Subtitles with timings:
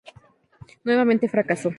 [0.83, 1.69] Nuevamente fracasó.